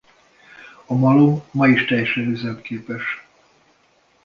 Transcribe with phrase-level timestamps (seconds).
[0.85, 3.21] A malom ma is teljesen üzemképes.